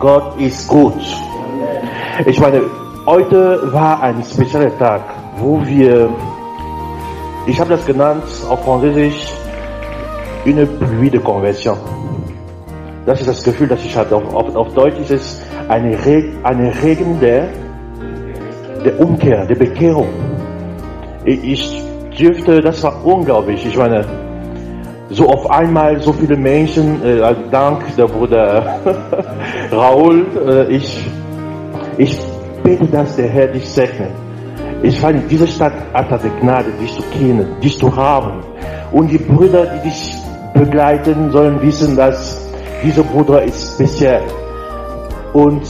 Gott 0.00 0.40
ist 0.40 0.66
gut. 0.66 0.94
Ich 2.24 2.40
meine, 2.40 2.62
heute 3.04 3.70
war 3.70 4.02
ein 4.02 4.22
spezieller 4.24 4.76
Tag, 4.78 5.02
wo 5.36 5.60
wir, 5.66 6.08
ich 7.46 7.60
habe 7.60 7.68
das 7.68 7.84
genannt 7.84 8.24
auf 8.48 8.64
Französisch, 8.64 9.34
une 10.46 10.66
pluie 10.66 11.10
de 11.10 11.20
conversion. 11.20 11.76
Das 13.04 13.20
ist 13.20 13.28
das 13.28 13.44
Gefühl, 13.44 13.68
das 13.68 13.84
ich 13.84 13.94
hatte. 13.94 14.16
Auf, 14.16 14.34
auf, 14.34 14.56
auf 14.56 14.72
Deutsch 14.72 14.98
ist 15.00 15.10
es 15.10 15.42
eine, 15.68 15.92
Re 16.06 16.32
eine 16.44 16.72
Regen 16.82 17.20
der, 17.20 17.48
der 18.82 18.98
Umkehr, 19.00 19.44
der 19.44 19.56
Bekehrung. 19.56 20.08
Ich 21.26 21.82
dürfte, 22.18 22.62
das 22.62 22.82
war 22.82 23.04
unglaublich. 23.04 23.66
Ich 23.66 23.76
meine, 23.76 24.29
so 25.10 25.28
auf 25.28 25.50
einmal 25.50 26.00
so 26.00 26.12
viele 26.12 26.36
Menschen, 26.36 27.04
äh, 27.04 27.34
dank 27.50 27.84
der 27.96 28.06
Bruder 28.06 28.78
Raoul, 29.72 30.26
äh, 30.48 30.72
ich, 30.72 31.04
ich 31.98 32.18
bete, 32.62 32.86
dass 32.86 33.16
der 33.16 33.28
Herr 33.28 33.48
dich 33.48 33.68
segnet. 33.68 34.10
Ich 34.82 35.02
meine, 35.02 35.20
diese 35.28 35.46
Stadt 35.46 35.72
hat 35.92 36.24
die 36.24 36.40
Gnade, 36.40 36.70
dich 36.80 36.94
zu 36.94 37.02
kennen, 37.12 37.46
dich 37.62 37.78
zu 37.78 37.94
haben. 37.94 38.40
Und 38.92 39.10
die 39.10 39.18
Brüder, 39.18 39.66
die 39.66 39.88
dich 39.90 40.14
begleiten, 40.54 41.30
sollen 41.30 41.60
wissen, 41.60 41.96
dass 41.96 42.48
dieser 42.82 43.02
Bruder 43.02 43.42
ist 43.42 43.74
speziell. 43.74 44.22
Und 45.32 45.68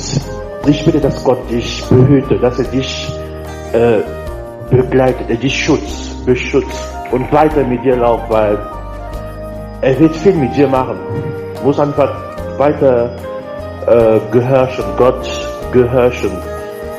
ich 0.67 0.85
bitte, 0.85 1.01
dass 1.01 1.25
Gott 1.25 1.51
dich 1.51 1.85
behüte, 1.89 2.39
dass 2.39 2.59
er 2.59 2.67
dich 2.67 3.13
äh, 3.73 3.99
begleitet, 4.71 5.29
er 5.29 5.37
dich 5.37 5.57
schützt, 5.57 6.25
beschützt 6.25 6.89
und 7.11 7.33
weiter 7.33 7.65
mit 7.65 7.83
dir 7.85 7.97
läuft, 7.97 8.31
weil 8.31 8.59
er 9.81 9.99
wird 9.99 10.15
viel 10.17 10.35
mit 10.35 10.55
dir 10.55 10.69
machen. 10.69 10.99
Muss 11.65 11.79
einfach 11.79 12.13
weiter 12.59 13.11
äh, 13.87 14.19
gehorchen, 14.31 14.85
Gott 14.97 15.29
gehorchen, 15.73 16.31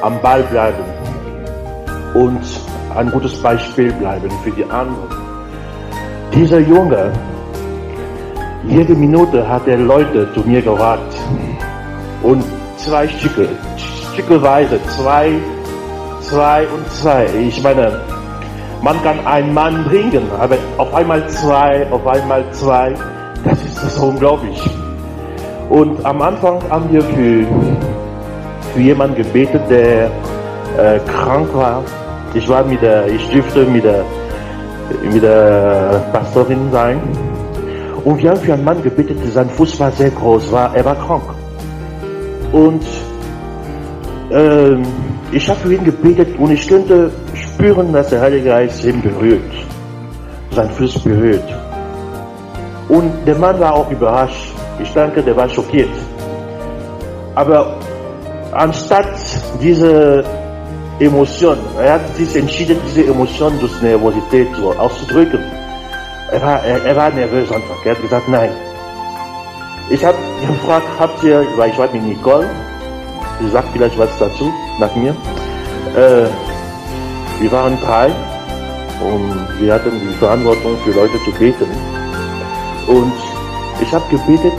am 0.01 0.19
Ball 0.21 0.43
bleiben 0.43 0.83
und 2.13 2.41
ein 2.95 3.11
gutes 3.11 3.41
Beispiel 3.41 3.91
bleiben 3.93 4.29
für 4.43 4.51
die 4.51 4.63
anderen. 4.65 5.09
Dieser 6.33 6.59
Junge, 6.59 7.11
jede 8.67 8.95
Minute 8.95 9.47
hat 9.47 9.67
er 9.67 9.77
Leute 9.77 10.27
zu 10.33 10.41
mir 10.41 10.61
gebracht 10.61 11.13
und 12.23 12.43
zwei 12.77 13.07
Stücke, 13.07 13.47
stückeweise, 14.13 14.79
zwei, 14.87 15.33
zwei 16.21 16.67
und 16.67 16.91
zwei. 16.91 17.25
Ich 17.39 17.61
meine, 17.63 17.99
man 18.81 19.01
kann 19.03 19.25
einen 19.25 19.53
Mann 19.53 19.83
bringen, 19.85 20.23
aber 20.39 20.57
auf 20.77 20.93
einmal 20.93 21.27
zwei, 21.29 21.85
auf 21.91 22.05
einmal 22.07 22.43
zwei, 22.51 22.93
das 23.45 23.63
ist 23.63 23.83
das 23.83 23.97
unglaublich. 23.99 24.59
Und 25.69 26.03
am 26.05 26.21
Anfang 26.21 26.59
haben 26.69 26.91
wir 26.91 27.01
für, 27.01 27.45
für 28.73 28.79
jemanden 28.79 29.15
gebetet, 29.15 29.61
der 29.69 30.05
äh, 30.77 30.99
krank 31.07 31.47
war. 31.53 31.83
Ich 32.33 32.47
war 32.49 32.63
mit 32.63 32.81
der, 32.81 33.07
ich 33.07 33.29
dürfte 33.29 33.65
mit 33.65 33.83
der, 33.83 34.03
mit 35.13 35.23
der 35.23 36.03
Pastorin 36.11 36.71
sein. 36.71 36.99
Und 38.03 38.21
wir 38.21 38.31
haben 38.31 38.39
für 38.39 38.53
einen 38.53 38.63
Mann 38.63 38.81
gebetet, 38.81 39.17
sein 39.31 39.49
Fuß 39.49 39.79
war 39.79 39.91
sehr 39.91 40.09
groß, 40.09 40.51
war, 40.51 40.75
er 40.75 40.83
war 40.83 40.95
krank. 40.95 41.23
Und 42.51 42.83
ähm, 44.31 44.81
ich 45.31 45.47
habe 45.47 45.59
für 45.59 45.73
ihn 45.73 45.83
gebetet 45.83 46.37
und 46.39 46.51
ich 46.51 46.67
könnte 46.67 47.11
spüren, 47.61 47.93
dass 47.93 48.09
der 48.09 48.21
Heilige 48.21 48.49
Geist 48.49 48.83
ihn 48.83 48.99
berührt, 49.03 49.53
sein 50.55 50.69
Fuß 50.71 50.97
berührt. 51.03 51.47
Und 52.89 53.11
der 53.27 53.35
Mann 53.35 53.59
war 53.59 53.75
auch 53.75 53.89
überrascht. 53.91 54.51
Ich 54.81 54.91
denke, 54.93 55.21
der 55.21 55.37
war 55.37 55.47
schockiert. 55.47 55.95
Aber 57.35 57.75
anstatt 58.51 59.13
diese 59.61 60.23
Emotion, 60.99 61.57
er 61.79 61.93
hat 61.93 62.15
sich 62.15 62.35
entschieden, 62.35 62.77
diese 62.87 63.05
Emotion 63.05 63.53
durch 63.59 63.79
Nervosität 63.83 64.47
auszudrücken. 64.79 65.41
Er 66.31 66.41
war, 66.41 66.63
er, 66.63 66.83
er 66.83 66.95
war 66.95 67.11
nervös 67.11 67.51
einfach. 67.51 67.85
Er 67.85 67.91
hat 67.91 68.01
gesagt, 68.01 68.27
nein. 68.27 68.49
Ich 69.91 70.03
habe 70.03 70.17
gefragt, 70.47 70.87
habt 70.99 71.23
ihr, 71.23 71.45
weil 71.57 71.69
ich 71.69 71.77
war 71.77 71.87
mit 71.93 72.01
Nicole, 72.01 72.49
sie 73.39 73.49
sagt 73.49 73.67
vielleicht 73.71 73.99
was 73.99 74.09
dazu, 74.17 74.51
nach 74.79 74.95
mir. 74.95 75.15
Äh, 75.95 76.25
wir 77.39 77.51
waren 77.51 77.77
drei 77.81 78.07
und 79.01 79.59
wir 79.59 79.73
hatten 79.73 79.91
die 79.99 80.13
Verantwortung 80.15 80.77
für 80.83 80.91
Leute 80.91 81.17
zu 81.25 81.31
beten. 81.31 81.67
Und 82.87 83.13
ich 83.81 83.91
habe 83.93 84.03
gebetet 84.09 84.53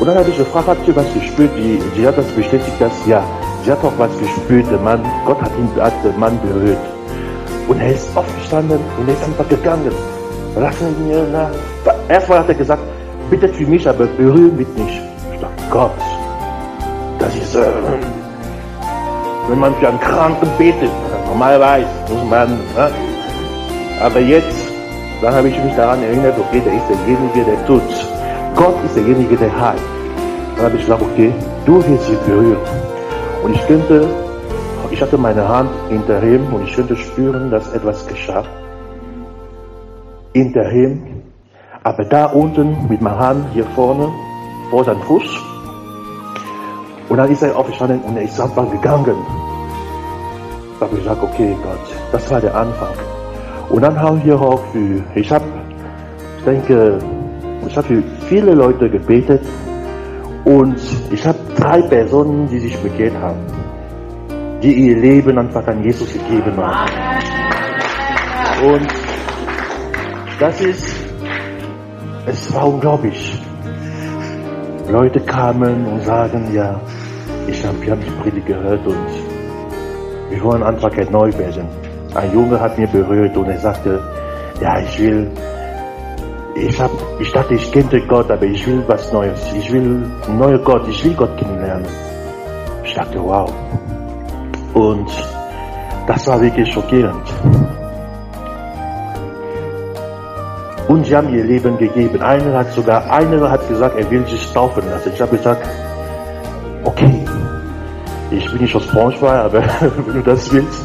und 0.00 0.06
dann 0.06 0.16
habe 0.16 0.30
ich 0.30 0.38
gefragt, 0.38 0.66
habt 0.66 0.88
ihr 0.88 0.96
was 0.96 1.12
gespürt? 1.12 1.50
Die, 1.58 1.78
sie 1.94 2.06
hat 2.06 2.16
das 2.16 2.26
bestätigt, 2.28 2.80
dass 2.80 2.92
ja, 3.06 3.22
sie 3.62 3.70
hat 3.70 3.84
auch 3.84 3.92
was 3.98 4.10
gespürt. 4.18 4.64
Der 4.70 4.78
Mann, 4.78 5.02
Gott 5.26 5.42
hat 5.42 5.50
ihn, 5.58 5.68
hat 5.78 5.92
den 6.02 6.18
Mann 6.18 6.40
berührt. 6.40 6.78
Und 7.68 7.78
er 7.80 7.92
ist 7.92 8.08
aufgestanden 8.16 8.80
und 8.98 9.08
er 9.08 9.14
ist 9.14 9.22
einfach 9.24 9.46
gegangen. 9.48 9.92
Lassen 10.56 10.96
Sie 10.96 11.04
mir 11.04 11.22
nach. 11.24 11.50
Erstmal 12.08 12.38
hat 12.38 12.48
er 12.48 12.54
gesagt, 12.54 12.82
bitte 13.28 13.48
für 13.50 13.66
mich, 13.66 13.86
aber 13.86 14.06
berühren 14.06 14.56
mich 14.56 14.68
nicht. 14.68 15.02
Ich 15.34 15.40
dachte, 15.40 15.62
Gott, 15.70 15.90
das 17.18 17.36
ist, 17.36 17.54
äh, 17.54 17.60
wenn 19.48 19.58
man 19.58 19.74
für 19.76 19.88
einen 19.88 20.00
Kranken 20.00 20.48
betet, 20.56 20.90
normalerweise 21.30 21.86
muss 22.08 22.24
man, 22.28 22.48
ne? 22.50 22.90
aber 24.00 24.20
jetzt, 24.20 24.72
dann 25.22 25.34
habe 25.34 25.48
ich 25.48 25.58
mich 25.62 25.74
daran 25.76 26.02
erinnert, 26.02 26.34
okay, 26.38 26.60
der 26.64 26.74
ist 26.74 26.88
derjenige, 26.88 27.44
der 27.44 27.66
tut. 27.66 27.82
Gott 28.56 28.74
ist 28.84 28.96
derjenige, 28.96 29.36
der 29.36 29.52
heilt. 29.60 29.80
Dann 30.56 30.66
habe 30.66 30.76
ich 30.76 30.82
gesagt, 30.82 31.02
okay, 31.02 31.32
du 31.64 31.76
wirst 31.86 32.06
sie 32.06 32.18
berühren. 32.26 32.58
Und 33.44 33.54
ich 33.54 33.66
könnte, 33.66 34.08
ich 34.90 35.00
hatte 35.00 35.16
meine 35.16 35.46
Hand 35.46 35.70
hinter 35.88 36.22
ihm 36.22 36.52
und 36.52 36.64
ich 36.64 36.74
könnte 36.74 36.96
spüren, 36.96 37.50
dass 37.50 37.72
etwas 37.72 38.06
geschah. 38.06 38.44
Hinter 40.34 40.70
ihm. 40.72 41.22
Aber 41.84 42.04
da 42.04 42.26
unten 42.26 42.88
mit 42.88 43.00
meiner 43.00 43.18
Hand 43.18 43.46
hier 43.54 43.64
vorne, 43.76 44.08
vor 44.70 44.84
seinem 44.84 45.00
Fuß. 45.02 45.28
Und 47.08 47.16
dann 47.16 47.30
ist 47.30 47.42
er 47.42 47.56
aufgestanden 47.56 48.00
und 48.02 48.16
er 48.16 48.24
ist 48.24 48.40
einfach 48.40 48.70
gegangen. 48.70 49.16
Da 50.80 50.86
habe 50.86 50.96
ich 50.96 51.02
gesagt, 51.02 51.22
okay 51.22 51.54
Gott, 51.62 51.78
das 52.10 52.30
war 52.30 52.40
der 52.40 52.54
Anfang. 52.54 52.94
Und 53.68 53.82
dann 53.82 54.00
haben 54.00 54.24
wir 54.24 54.40
auch 54.40 54.64
für, 54.72 55.04
ich 55.14 55.30
habe, 55.30 55.44
ich 56.38 56.44
denke, 56.44 56.98
ich 57.68 57.76
habe 57.76 57.86
für 57.86 58.02
viele 58.30 58.54
Leute 58.54 58.88
gebetet 58.88 59.42
und 60.46 60.80
ich 61.10 61.26
habe 61.26 61.38
drei 61.54 61.82
Personen, 61.82 62.48
die 62.48 62.60
sich 62.60 62.74
bekehrt 62.78 63.12
haben, 63.20 63.40
die 64.62 64.72
ihr 64.72 64.96
Leben 64.96 65.36
einfach 65.36 65.66
an 65.66 65.84
Jesus 65.84 66.14
gegeben 66.14 66.56
haben. 66.56 66.90
Und 68.64 68.88
das 70.40 70.62
ist, 70.62 70.96
es 72.24 72.54
war 72.54 72.66
unglaublich. 72.66 73.38
Leute 74.88 75.20
kamen 75.20 75.86
und 75.86 76.02
sagen, 76.04 76.54
ja, 76.54 76.80
ich 77.46 77.66
hab, 77.66 77.78
wir 77.82 77.92
haben 77.92 78.00
die 78.00 78.22
Predigt 78.22 78.46
gehört 78.46 78.86
und 78.86 79.29
wir 80.30 80.42
wollen 80.44 80.62
einfach 80.62 80.90
neu 81.10 81.32
werden. 81.36 81.66
Ein 82.14 82.32
Junge 82.32 82.58
hat 82.58 82.78
mir 82.78 82.86
berührt 82.86 83.36
und 83.36 83.48
er 83.48 83.58
sagte, 83.58 84.00
ja, 84.60 84.80
ich 84.80 84.98
will, 84.98 85.30
ich 86.54 86.80
hab, 86.80 86.90
ich 87.18 87.32
dachte, 87.32 87.54
ich 87.54 87.70
kenne 87.72 88.00
Gott, 88.06 88.30
aber 88.30 88.44
ich 88.44 88.66
will 88.66 88.82
was 88.86 89.12
Neues. 89.12 89.52
Ich 89.54 89.72
will 89.72 90.02
einen 90.26 90.38
neuen 90.38 90.64
Gott, 90.64 90.86
ich 90.88 91.04
will 91.04 91.14
Gott 91.14 91.36
kennenlernen. 91.36 91.86
Ich 92.84 92.94
dachte, 92.94 93.22
wow. 93.22 93.52
Und 94.74 95.10
das 96.06 96.26
war 96.26 96.40
wirklich 96.40 96.72
schockierend. 96.72 97.22
Und 100.88 101.06
sie 101.06 101.16
haben 101.16 101.32
ihr 101.32 101.44
Leben 101.44 101.78
gegeben. 101.78 102.20
Einer 102.20 102.58
hat 102.58 102.72
sogar, 102.72 103.08
einer 103.10 103.48
hat 103.50 103.66
gesagt, 103.68 103.96
er 103.96 104.10
will 104.10 104.26
sich 104.26 104.52
taufen 104.52 104.82
lassen. 104.90 105.12
Ich 105.14 105.20
habe 105.20 105.36
gesagt, 105.36 105.64
okay, 106.84 107.24
ich 108.30 108.50
bin 108.50 108.62
nicht 108.62 108.74
aus 108.74 108.86
Braunschweig, 108.86 109.44
aber 109.44 109.62
wenn 110.06 110.14
du 110.14 110.22
das 110.22 110.52
willst, 110.52 110.84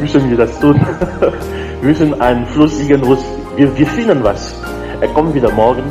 müssen 0.00 0.30
wir 0.30 0.36
das 0.36 0.58
tun. 0.60 0.80
wir 1.80 1.88
müssen 1.88 2.20
einen 2.20 2.46
Fluss 2.46 2.78
irgendwo, 2.80 3.16
wir, 3.56 3.76
wir 3.76 3.86
finden 3.86 4.22
was. 4.22 4.54
Er 5.00 5.08
kommt 5.08 5.34
wieder 5.34 5.50
morgen. 5.52 5.82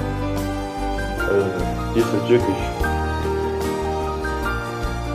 Äh, 1.29 1.99
ist 1.99 2.07
Türkisch. 2.27 2.45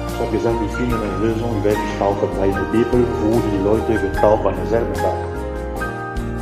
Ich 0.08 0.20
habe 0.20 0.36
gesagt, 0.36 0.56
wir 0.60 0.68
finden 0.76 0.94
eine 0.94 1.26
Lösung, 1.26 1.50
wir 1.62 1.70
werden 1.70 1.82
taufen, 1.98 2.28
in 2.44 2.52
der 2.52 2.60
Bibel 2.70 3.06
wurden 3.22 3.42
die 3.52 3.64
Leute 3.64 4.08
getauft 4.08 4.46
an 4.46 4.54
derselben 4.56 4.94
Tag. 4.94 5.14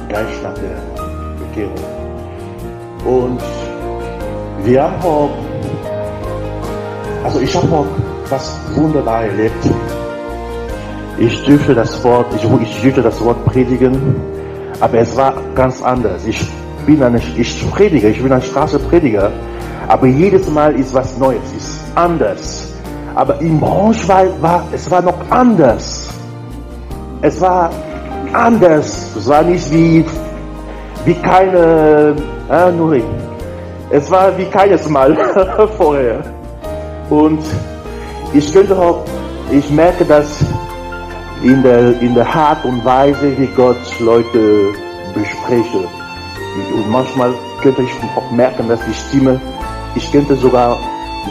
Gleich 0.08 0.42
nach 0.42 0.54
der 0.54 0.82
Bekehrung. 1.38 1.74
Und 3.04 3.40
wir 4.64 4.82
haben 4.82 5.02
auch, 5.02 5.30
also 7.24 7.40
ich 7.40 7.54
habe 7.56 7.74
auch 7.74 7.86
was 8.30 8.58
wunderbar 8.74 9.24
erlebt. 9.24 9.64
Ich 11.18 11.44
dürfte 11.44 11.74
das 11.74 12.02
Wort, 12.04 12.26
ich, 12.34 12.44
ich 12.62 12.80
dürfte 12.80 13.02
das 13.02 13.22
Wort 13.22 13.44
predigen, 13.44 14.16
aber 14.80 14.98
es 14.98 15.16
war 15.16 15.34
ganz 15.54 15.82
anders. 15.82 16.24
Ich 16.26 16.40
bin 16.86 17.02
eine, 17.02 17.20
ich 17.36 17.70
predige, 17.70 18.08
ich 18.08 18.22
bin 18.22 18.32
ein 18.32 18.42
Straßenprediger, 18.42 19.30
Aber 19.88 20.06
jedes 20.06 20.48
Mal 20.48 20.74
ist 20.76 20.94
was 20.94 21.18
Neues, 21.18 21.42
ist 21.56 21.80
anders. 21.96 22.72
Aber 23.14 23.40
in 23.40 23.58
Braunschweig 23.58 24.30
war 24.40 24.62
es 24.72 24.88
war 24.88 25.02
noch 25.02 25.18
anders. 25.30 26.08
Es 27.22 27.40
war 27.40 27.70
anders. 28.32 29.16
Es 29.16 29.28
war 29.28 29.42
nicht 29.42 29.68
wie, 29.72 30.04
wie 31.04 31.14
keine, 31.14 32.14
äh, 32.48 32.70
Nuri. 32.70 33.02
Es 33.90 34.08
war 34.10 34.38
wie 34.38 34.44
keines 34.44 34.88
Mal 34.88 35.16
vorher. 35.76 36.22
Und 37.10 37.42
ich 38.32 38.52
könnte 38.52 38.78
auch, 38.78 39.04
ich 39.50 39.70
merke 39.70 40.04
das 40.04 40.44
in 41.42 41.62
der, 41.62 42.00
in 42.00 42.14
der 42.14 42.26
Art 42.26 42.64
und 42.64 42.84
Weise, 42.84 43.36
wie 43.38 43.46
Gott 43.56 43.78
Leute 44.00 44.72
bespreche. 45.14 45.88
Und 46.74 46.90
manchmal 46.90 47.32
könnte 47.62 47.82
ich 47.82 47.90
auch 48.16 48.30
merken, 48.30 48.68
dass 48.68 48.80
die 48.86 48.94
Stimme, 48.94 49.40
ich 49.94 50.10
könnte 50.12 50.36
sogar 50.36 50.78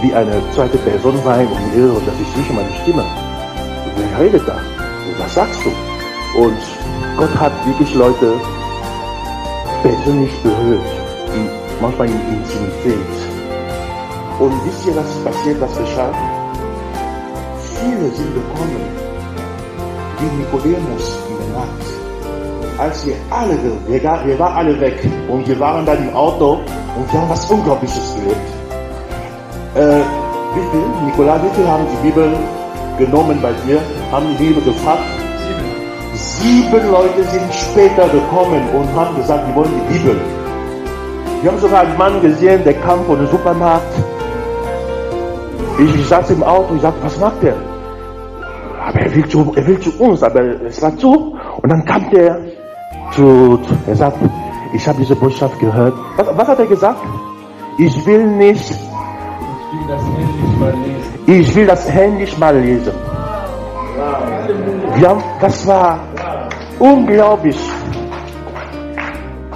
wie 0.02 0.14
eine 0.14 0.42
zweite 0.54 0.78
Person 0.78 1.18
sein 1.24 1.48
und 1.48 1.74
höre, 1.74 2.00
das 2.06 2.16
ist 2.16 2.38
nicht 2.38 2.54
meine 2.54 2.74
Stimme. 2.84 3.04
Wer 3.96 4.26
redet 4.26 4.48
da? 4.48 4.58
Was 5.20 5.36
sagst 5.36 5.60
du? 5.64 6.40
Und 6.40 6.58
Gott 7.18 7.36
hat 7.40 7.52
wirklich 7.66 7.94
Leute 7.96 8.34
persönlich 9.82 10.32
berührt, 10.42 10.82
manchmal 11.82 12.08
in 12.08 12.14
Intimität. 12.14 13.16
Und 14.40 14.54
wisst 14.66 14.88
ihr, 14.88 14.96
was 14.96 15.24
passiert, 15.24 15.60
was 15.60 15.78
geschah? 15.78 16.12
Viele 17.80 18.12
sind 18.12 18.34
gekommen, 18.34 18.82
wie 20.20 20.38
Nikodemus 20.38 21.18
in 21.30 21.38
der 21.38 21.60
Nacht. 21.60 21.86
Als 22.78 23.06
wir 23.06 23.16
alle, 23.30 23.58
wir, 23.88 24.02
wir 24.04 24.40
waren 24.40 24.58
alle 24.58 24.80
weg 24.80 25.08
und 25.30 25.48
wir 25.48 25.60
waren 25.60 25.86
dann 25.86 26.10
im 26.10 26.14
Auto 26.14 26.60
und 26.98 27.12
wir 27.12 27.22
haben 27.22 27.30
was 27.30 27.50
Unglaubliches 27.50 28.16
gehört. 28.16 28.38
Äh, 29.76 30.04
wie 30.56 30.72
viel, 30.72 31.06
Nikola, 31.06 31.42
wie 31.44 31.56
viel 31.56 31.68
haben 31.68 31.86
die 31.92 32.08
Bibel 32.08 32.30
genommen 32.98 33.40
bei 33.42 33.52
dir? 33.66 33.80
Haben 34.12 34.26
die 34.38 34.44
Bibel 34.44 34.62
gefragt? 34.64 35.04
Sieben. 35.38 36.72
Sieben 36.72 36.92
Leute 36.92 37.24
sind 37.24 37.54
später 37.54 38.10
gekommen 38.10 38.62
und 38.76 38.94
haben 38.94 39.16
gesagt, 39.16 39.46
die 39.48 39.56
wollen 39.56 39.72
die 39.72 39.94
Bibel. 39.98 40.18
Wir 41.42 41.52
haben 41.52 41.60
sogar 41.60 41.82
einen 41.82 41.98
Mann 41.98 42.22
gesehen, 42.22 42.64
der 42.64 42.74
kam 42.74 43.06
von 43.06 43.20
dem 43.20 43.28
Supermarkt 43.28 43.94
ich, 45.80 45.96
ich 45.96 46.08
saß 46.08 46.30
im 46.32 46.44
Auto, 46.44 46.76
ich 46.76 46.82
sagte, 46.82 47.02
was 47.04 47.18
macht 47.20 47.42
der? 47.42 47.56
Aber 48.90 49.02
er 49.02 49.16
will 49.16 49.28
zu, 49.30 49.54
er 49.56 49.68
will 49.68 49.80
zu 49.80 49.92
uns, 50.00 50.24
aber 50.24 50.42
es 50.66 50.82
war 50.82 50.98
zu. 50.98 51.38
Und 51.62 51.70
dann 51.72 51.86
kam 51.86 52.10
der 52.10 52.40
zu, 53.12 53.60
er 53.86 53.96
sagt, 53.96 54.18
ich 54.74 54.88
habe 54.88 54.98
diese 54.98 55.16
Botschaft 55.16 55.60
gehört. 55.60 55.94
Was, 56.18 56.28
was 56.36 56.48
hat 56.48 56.60
er 56.60 56.66
gesagt? 56.66 57.00
Ich 57.78 58.04
will 58.08 58.26
nicht, 58.26 58.74
ich 61.28 61.56
will 61.56 61.68
das 61.68 61.88
Handy 61.92 62.28
mal 62.40 62.58
lesen. 62.58 62.94
Wir 64.96 65.18
das 65.40 65.68
war 65.68 66.00
unglaublich. 66.80 67.60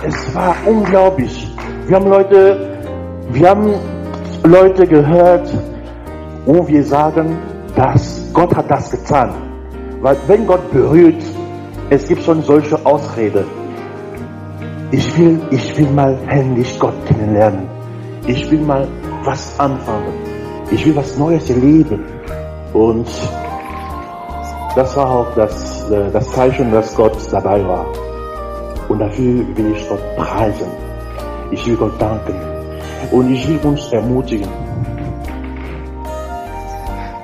Es 0.04 0.36
war 0.36 0.56
unglaublich. 0.68 1.52
Wir 1.88 1.96
haben 1.96 2.08
Leute, 2.08 2.78
wir 3.32 3.50
haben 3.50 3.74
Leute 4.44 4.86
gehört, 4.86 5.52
wo 6.46 6.68
wir 6.68 6.84
sagen, 6.84 7.36
dass 7.76 8.13
Gott 8.34 8.56
hat 8.56 8.70
das 8.70 8.90
getan. 8.90 9.32
Weil 10.02 10.18
wenn 10.28 10.48
Gott 10.48 10.72
berührt, 10.72 11.24
es 11.90 12.08
gibt 12.08 12.24
schon 12.24 12.42
solche 12.42 12.84
Ausrede. 12.86 13.46
Ich 14.92 15.18
will, 15.18 15.40
ich 15.52 15.78
will 15.78 15.90
mal 15.92 16.18
endlich 16.28 16.80
Gott 16.80 16.94
kennenlernen. 17.06 17.68
Ich 18.28 18.50
will 18.52 18.62
mal 18.62 18.88
was 19.24 19.60
anfangen. 19.60 20.14
Ich 20.72 20.86
will 20.86 20.96
was 20.96 21.18
Neues 21.18 21.50
erleben. 21.50 22.04
Und 22.74 23.08
das 24.76 24.98
war 24.98 25.10
auch 25.10 25.36
das, 25.36 25.90
äh, 25.92 26.12
das 26.12 26.32
Zeichen, 26.32 26.72
dass 26.72 26.96
Gott 26.96 27.18
dabei 27.32 27.66
war. 27.68 27.86
Und 28.90 29.00
dafür 29.00 29.46
will 29.56 29.72
ich 29.76 29.88
Gott 29.88 30.16
preisen. 30.18 30.68
Ich 31.52 31.66
will 31.68 31.76
Gott 31.76 32.02
danken. 32.02 32.36
Und 33.12 33.32
ich 33.32 33.48
will 33.48 33.60
uns 33.64 33.92
ermutigen 33.92 34.50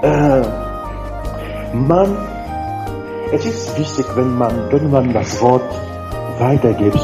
äh, 0.01 0.41
man, 1.73 2.17
es 3.31 3.45
ist 3.45 3.77
wichtig, 3.77 4.05
wenn 4.15 4.35
man, 4.37 4.71
wenn 4.71 4.89
man 4.89 5.13
das 5.13 5.39
Wort 5.41 5.61
weitergibt, 6.39 6.99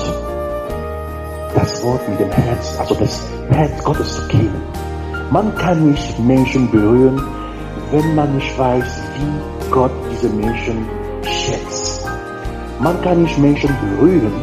das 1.53 1.83
Wort 1.83 2.07
mit 2.09 2.19
dem 2.19 2.31
Herz, 2.31 2.77
also 2.79 2.95
das 2.95 3.21
Herz 3.49 3.83
Gottes 3.83 4.15
zu 4.15 4.27
kennen. 4.27 4.61
Man 5.31 5.53
kann 5.55 5.91
nicht 5.91 6.19
Menschen 6.19 6.69
berühren, 6.71 7.21
wenn 7.91 8.15
man 8.15 8.35
nicht 8.35 8.57
weiß, 8.57 9.01
wie 9.17 9.71
Gott 9.71 9.91
diese 10.11 10.29
Menschen 10.29 10.85
schätzt. 11.23 12.07
Man 12.79 13.01
kann 13.01 13.23
nicht 13.23 13.37
Menschen 13.37 13.75
berühren, 13.81 14.33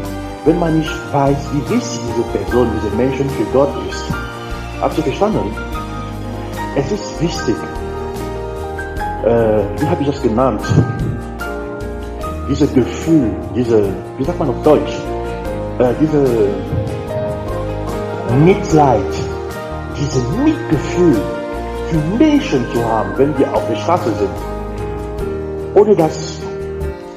wenn 0.45 0.59
man 0.59 0.79
nicht 0.79 1.13
weiß, 1.13 1.37
wie 1.53 1.75
wichtig 1.75 2.01
diese 2.09 2.23
Person, 2.39 2.69
diese 2.77 2.97
Menschen 2.97 3.29
für 3.31 3.45
Gott 3.53 3.71
ist. 3.89 4.05
Habt 4.81 4.97
ihr 4.99 5.05
verstanden? 5.05 5.55
Es 6.75 6.91
ist 6.91 7.21
wichtig, 7.21 7.57
äh, 9.25 9.81
wie 9.81 9.87
habe 9.87 10.03
ich 10.03 10.09
das 10.09 10.23
genannt? 10.23 10.63
Dieses 12.49 12.73
Gefühl, 12.75 13.31
diese, 13.55 13.85
wie 14.19 14.25
sagt 14.25 14.39
man 14.39 14.51
auf 14.51 14.63
Deutsch? 14.63 14.93
Äh, 15.79 15.95
diese 16.01 16.25
Mitleid, 18.45 19.13
dieses 19.97 20.25
Mitgefühl 20.45 21.17
für 21.89 22.17
Menschen 22.19 22.65
zu 22.73 22.85
haben, 22.85 23.11
wenn 23.17 23.39
wir 23.39 23.53
auf 23.55 23.67
der 23.69 23.77
Straße 23.77 24.13
sind. 24.15 24.31
Ohne 25.75 25.95
das 25.95 26.41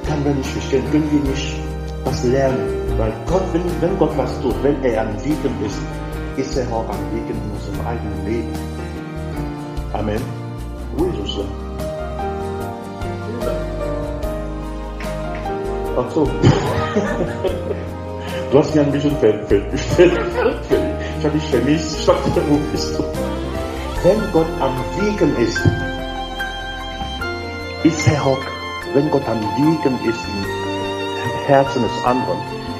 kann 0.08 0.24
wir 0.24 0.34
nicht 0.34 0.50
verstehen, 0.50 0.84
können 0.92 1.10
wir 1.12 1.30
nicht 1.30 1.60
was 2.04 2.24
lernen. 2.24 2.58
Weil 2.98 3.12
Gott, 3.28 3.44
wenn, 3.52 3.64
wenn 3.82 3.98
Gott 3.98 4.18
was 4.18 4.40
tut, 4.42 4.56
wenn 4.64 4.82
er 4.84 5.02
am 5.02 5.14
Wirken 5.16 5.66
ist, 5.66 5.80
ist 6.38 6.58
er 6.58 6.68
auch 6.72 6.88
am 6.88 7.00
Wirken 7.12 7.32
in 7.32 7.52
unserem 7.52 7.88
eigenen 7.88 8.26
Leben. 8.26 8.54
Amen. 9.94 10.22
Es 11.24 11.34
so? 11.34 11.65
Ach 15.98 16.12
so. 16.12 16.30
Du 18.52 18.60
hast 18.60 18.74
mir 18.74 18.82
ein 18.84 18.92
bisschen 18.92 19.18
festgestellt. 19.18 20.14
Ich 21.20 21.26
habe 21.26 21.38
dich 21.38 21.50
vermisst. 21.50 22.00
Ich 22.00 22.06
dachte, 22.06 22.42
wo 22.48 22.58
bist 22.72 22.98
du? 22.98 23.04
Wenn 24.04 24.32
Gott 24.32 24.46
am 24.62 24.76
Wiegen 24.98 25.36
ist, 25.38 25.60
ist 27.84 28.08
er 28.08 28.26
auch, 28.26 28.40
wenn 28.94 29.10
Gott 29.12 29.28
am 29.28 29.42
Wiegen 29.58 29.96
ist 30.08 30.20
im 30.30 31.48
Herzen 31.48 31.82
des 31.82 32.06
anderen, 32.06 32.38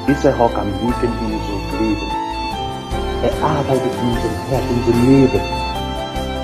ist 0.08 0.24
er 0.24 0.40
auch 0.40 0.54
am 0.56 0.68
Wiegen 0.80 1.12
in 1.20 1.34
unserem 1.34 1.80
Leben. 1.80 2.12
Er 3.24 3.46
arbeitet 3.46 3.92
in 4.02 4.08
unserem 4.12 4.38
Herzen, 4.50 4.70
in 4.70 4.78
unserem 4.78 5.08
Leben. 5.10 5.42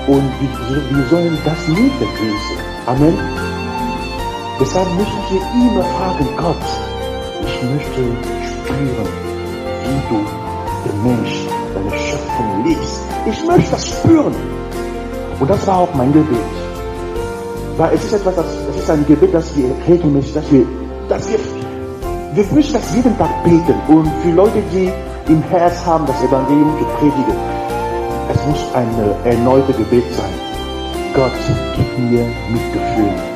Und 0.08 0.30
wir, 0.40 0.96
wir 0.96 1.06
sollen 1.08 1.38
das 1.44 1.68
nicht 1.68 1.94
vergessen. 1.96 2.58
Amen. 2.86 3.51
Deshalb 4.60 4.88
müssen 4.94 5.18
wir 5.30 5.40
immer 5.54 5.82
fragen, 5.82 6.28
Gott, 6.36 6.56
ich 7.42 7.62
möchte 7.62 8.02
spüren, 8.46 9.08
wie 9.84 10.08
du 10.08 10.20
den 10.84 11.02
Mensch, 11.02 11.46
deine 11.74 11.90
Schöpfung 11.90 12.64
liebst. 12.64 13.00
Ich 13.26 13.44
möchte 13.46 13.70
das 13.70 13.88
spüren. 13.88 14.34
Und 15.40 15.50
das 15.50 15.66
war 15.66 15.78
auch 15.78 15.94
mein 15.94 16.12
Gebet. 16.12 16.38
Weil 17.78 17.94
es 17.94 18.04
ist 18.04 18.12
etwas, 18.12 18.36
das, 18.36 18.46
das 18.66 18.76
ist 18.76 18.90
ein 18.90 19.06
Gebet, 19.06 19.34
das 19.34 19.56
wir 19.56 19.74
regelmäßig, 19.88 20.34
dass 20.34 20.52
wir, 20.52 20.66
dass 21.08 21.28
wir, 21.30 21.38
wir 22.34 22.44
müssen 22.52 22.74
das 22.74 22.94
jeden 22.94 23.16
Tag 23.18 23.42
beten. 23.44 23.74
Und 23.88 24.08
für 24.22 24.30
Leute, 24.30 24.62
die 24.72 24.92
im 25.28 25.42
Herz 25.44 25.84
haben, 25.86 26.06
das 26.06 26.22
Evangelium 26.22 26.78
zu 26.78 26.84
predigen, 26.98 27.36
es 28.32 28.46
muss 28.46 28.74
ein 28.74 28.88
erneutes 29.24 29.76
Gebet 29.76 30.04
sein. 30.14 30.32
Gott, 31.14 31.32
gib 31.74 31.98
mir 31.98 32.26
Mitgefühl 32.50 33.31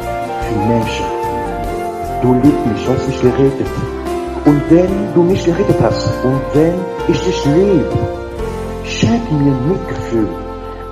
für 0.46 0.68
Menschen 0.68 1.16
du 2.26 2.34
liebst 2.34 2.66
mich, 2.66 2.84
du 2.84 2.92
hast 2.92 3.06
mich 3.08 3.20
gerettet. 3.20 3.70
Und 4.44 4.62
wenn 4.70 5.14
du 5.14 5.22
mich 5.22 5.44
gerettet 5.44 5.80
hast 5.80 6.08
und 6.24 6.40
wenn 6.54 6.74
ich 7.08 7.20
dich 7.20 7.44
liebe, 7.46 7.98
schenk 8.84 9.30
mir 9.32 9.54
Mitgefühl, 9.70 10.28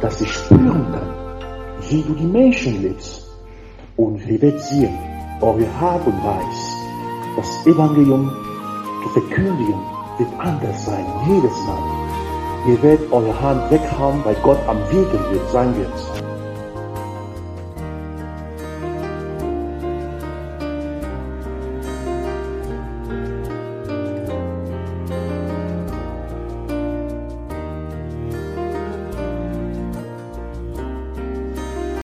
dass 0.00 0.20
ich 0.20 0.32
spüren 0.32 0.86
kann, 0.92 1.10
wie 1.88 2.02
du 2.02 2.14
die 2.14 2.26
Menschen 2.26 2.82
liebst. 2.82 3.26
Und 3.96 4.26
wir 4.28 4.40
werden 4.42 4.60
sehen, 4.60 4.98
eure 5.40 5.66
Art 5.80 6.04
und 6.06 6.18
Weise, 6.24 6.66
das 7.36 7.66
Evangelium 7.66 8.30
zu 9.02 9.08
verkündigen, 9.10 9.80
wird 10.18 10.30
anders 10.38 10.86
sein, 10.86 11.06
jedes 11.26 11.56
Mal. 11.66 11.84
Ihr 12.66 12.82
werdet 12.82 13.12
eure 13.12 13.40
Hand 13.40 13.70
weghauen, 13.70 14.20
weil 14.24 14.36
Gott 14.42 14.58
am 14.66 14.78
Wegen 14.90 15.30
wird, 15.30 15.50
sein 15.50 15.76
wird. 15.76 16.23